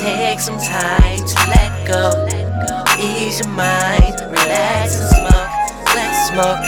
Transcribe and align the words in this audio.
some 0.00 0.56
time 0.58 1.18
to 1.18 1.34
let 1.52 1.86
go. 1.86 2.26
Ease 2.98 3.40
your 3.40 3.48
mind, 3.48 4.16
relax 4.32 4.96
and 4.96 5.10
smoke. 5.12 5.50
Let's 5.92 6.28
smoke, 6.28 6.64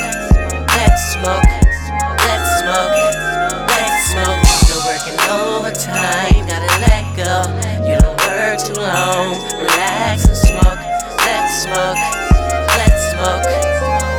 let's 0.77 1.13
smoke, 1.17 1.45
let's 2.21 2.61
smoke, 2.61 2.93
let's 3.73 4.13
smoke. 4.13 4.45
Still 4.45 4.85
working 4.85 5.17
overtime, 5.33 6.45
gotta 6.45 6.73
let 6.85 7.05
go. 7.17 7.49
You 7.89 7.97
don't 8.01 8.21
work 8.21 8.59
too 8.61 8.77
long, 8.77 9.33
relax 9.57 10.29
and 10.29 10.37
smoke. 10.37 10.81
Let's 11.25 11.63
smoke, 11.65 11.97
let's 12.77 13.01
smoke, 13.17 13.45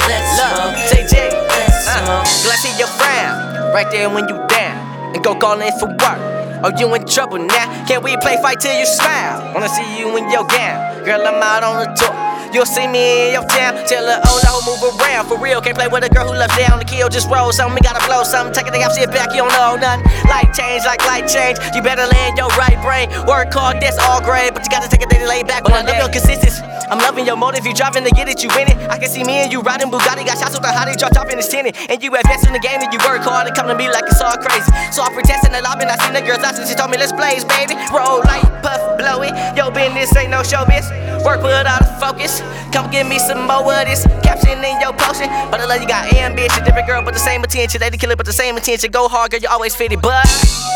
let's 0.09 0.29
smoke. 0.41 0.73
JJ, 0.89 1.29
Let's 1.49 1.87
uh, 1.87 2.23
smoke. 2.25 2.55
see 2.57 2.75
your 2.79 2.87
frown 2.87 3.73
right 3.73 3.89
there 3.91 4.09
when 4.09 4.27
you 4.27 4.37
down 4.47 5.13
and 5.13 5.23
go 5.23 5.35
call 5.35 5.61
in 5.61 5.71
for 5.79 5.87
work. 5.89 6.32
Oh, 6.65 6.71
you 6.79 6.93
in 6.95 7.05
trouble 7.05 7.39
now? 7.39 7.85
Can 7.87 8.01
we 8.03 8.15
play 8.17 8.37
fight 8.41 8.61
till 8.61 8.73
you 8.79 8.85
smile? 8.85 9.53
Wanna 9.53 9.67
see 9.67 9.99
you 9.99 10.15
in 10.15 10.31
your 10.31 10.45
gown, 10.45 11.03
girl. 11.03 11.27
I'm 11.27 11.43
out 11.43 11.61
on 11.61 11.83
the 11.83 11.93
tour. 11.93 12.22
You'll 12.53 12.69
see 12.69 12.85
me 12.85 13.27
in 13.27 13.33
your 13.33 13.45
town. 13.49 13.81
Tell 13.89 14.05
her, 14.05 14.21
oh, 14.29 14.37
no, 14.45 14.61
move 14.61 14.77
around 15.01 15.25
for 15.25 15.41
real. 15.41 15.59
Can't 15.59 15.75
play 15.75 15.87
with 15.89 16.05
a 16.05 16.09
girl 16.09 16.29
who 16.29 16.37
loves 16.37 16.53
down 16.55 16.77
The 16.77 16.85
kill. 16.85 17.09
Just 17.09 17.25
roll 17.27 17.51
something, 17.51 17.73
we 17.73 17.81
gotta 17.81 18.05
blow 18.05 18.21
something. 18.21 18.53
Take 18.53 18.69
a 18.69 18.71
thing 18.71 18.83
out, 18.83 18.93
sit 18.93 19.09
back, 19.09 19.33
you 19.33 19.41
don't 19.41 19.49
know 19.49 19.73
nothing. 19.73 20.05
Light 20.29 20.53
change 20.53 20.85
like 20.85 21.01
light 21.09 21.25
change. 21.25 21.57
You 21.73 21.81
better 21.81 22.05
land 22.05 22.37
your 22.37 22.53
right 22.53 22.77
brain. 22.85 23.09
Work 23.25 23.49
hard, 23.53 23.81
that's 23.81 23.97
all 23.97 24.21
great. 24.21 24.53
But 24.53 24.61
you 24.63 24.69
gotta 24.69 24.85
take 24.87 25.01
a 25.01 25.09
day 25.09 25.17
to 25.17 25.27
lay 25.27 25.41
back. 25.41 25.63
But 25.63 25.73
I 25.73 25.81
love 25.81 25.97
your 25.97 26.13
consistency. 26.13 26.61
I'm 26.93 26.99
loving 26.99 27.25
your 27.25 27.37
motive. 27.37 27.65
You 27.65 27.73
driving 27.73 28.03
to 28.03 28.11
get 28.11 28.29
it, 28.29 28.43
you 28.43 28.49
win 28.53 28.69
it. 28.69 28.77
I 28.85 28.99
can 28.99 29.09
see 29.09 29.23
me 29.23 29.41
and 29.41 29.51
you 29.51 29.61
riding 29.61 29.89
Bugatti. 29.89 30.21
Got 30.25 30.37
shots 30.37 30.53
with 30.53 30.61
the 30.61 30.69
hottie, 30.69 30.97
drop 30.97 31.13
dropping 31.13 31.37
his 31.37 31.47
tenant. 31.47 31.73
And 31.89 32.03
you 32.03 32.13
advance 32.13 32.45
in 32.45 32.53
the 32.53 32.61
game 32.61 32.81
and 32.81 32.93
you 32.93 32.99
work 33.01 33.25
hard 33.25 33.47
and 33.47 33.55
come 33.55 33.67
to 33.67 33.75
me 33.75 33.89
like 33.89 34.05
it's 34.05 34.21
all 34.21 34.37
crazy. 34.37 34.69
So 34.91 35.01
I 35.01 35.09
protest 35.09 35.45
in 35.45 35.53
the 35.53 35.61
lobby 35.61 35.89
and 35.89 35.91
I 35.91 35.97
seen 35.97 36.13
the 36.13 36.21
girls 36.21 36.43
out 36.45 36.53
and 36.53 36.67
she 36.67 36.75
told 36.75 36.91
me 36.91 36.97
let's 36.97 37.13
blaze, 37.13 37.45
baby. 37.45 37.73
Roll 37.89 38.21
light, 38.29 38.45
puff, 38.61 38.81
blow 38.99 39.23
it. 39.23 39.33
Yo, 39.57 39.62
business 40.03 40.21
ain't 40.21 40.31
no 40.31 40.41
showbiz. 40.41 40.85
Work 41.23 41.41
with 41.43 41.53
all 41.55 41.63
the 41.63 41.77
focus. 41.99 42.41
Come 42.73 42.91
give 42.91 43.07
me 43.07 43.19
some 43.19 43.47
more 43.47 43.63
of 43.63 43.85
this. 43.87 44.03
Caption 44.21 44.59
in 44.59 44.81
your 44.81 44.91
potion. 44.91 45.29
But 45.49 45.61
I 45.61 45.65
love 45.65 45.81
you 45.81 45.87
got 45.87 46.11
ambition. 46.13 46.63
Different 46.65 46.87
girl, 46.87 47.01
but 47.03 47.13
the 47.13 47.19
same 47.19 47.43
attention. 47.43 47.79
Lady 47.79 47.97
killer, 47.97 48.17
but 48.17 48.25
the 48.25 48.33
same 48.33 48.57
attention. 48.57 48.91
Go 48.91 49.07
hard, 49.07 49.31
girl, 49.31 49.39
you 49.39 49.47
always 49.47 49.75
fit 49.75 49.93
it. 49.93 50.01
But 50.01 50.25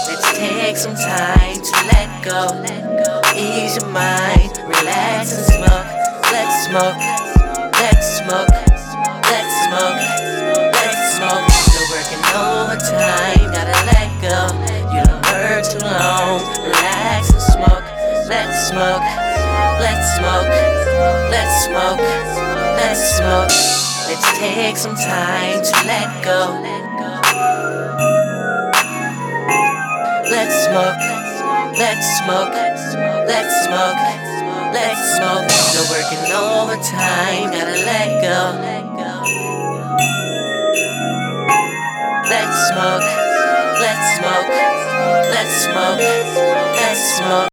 Let's 0.07 0.37
take 0.37 0.77
some 0.77 0.95
time 0.95 1.59
to 1.59 1.75
let 1.91 2.07
go. 2.23 2.63
Ease 3.35 3.75
your 3.75 3.89
mind, 3.91 4.57
relax 4.63 5.35
and 5.35 5.45
smoke. 5.45 5.87
Let's 6.31 6.55
smoke, 6.67 6.95
smoke, 18.67 19.07
let's 19.79 20.07
smoke, 20.17 20.51
let's 21.31 21.65
smoke, 21.65 22.03
let's 22.75 23.15
smoke. 23.15 23.77
Let's 24.07 24.39
take 24.39 24.77
some 24.77 24.95
time 24.95 25.61
to 25.63 25.73
let 25.87 26.07
go. 26.23 26.39
Let's 30.31 30.55
smoke, 30.63 30.99
let's 31.79 32.07
smoke, 32.19 32.51
let's 33.27 33.65
smoke, 33.65 33.99
let's 34.75 35.15
smoke. 35.15 35.49
Still 35.49 35.87
working 35.91 36.23
overtime, 36.31 37.51
gotta 37.51 37.77
let 37.87 38.09
go. 38.23 38.41
Let's 42.31 42.57
smoke, 42.67 43.07
let's 43.79 44.07
smoke, 44.19 44.49
let's 45.31 45.55
smoke, 45.63 45.99
let's 46.79 47.01
smoke. 47.17 47.37